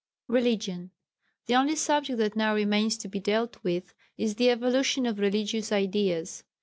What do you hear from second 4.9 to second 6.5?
of religious ideas.